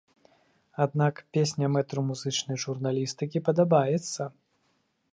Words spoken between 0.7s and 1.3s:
Аднак,